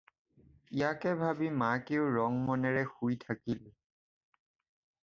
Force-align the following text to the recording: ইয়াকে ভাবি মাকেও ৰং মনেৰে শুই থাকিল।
ইয়াকে 0.77 1.11
ভাবি 1.25 1.49
মাকেও 1.61 2.09
ৰং 2.17 2.41
মনেৰে 2.49 2.83
শুই 2.95 3.21
থাকিল। 3.27 3.65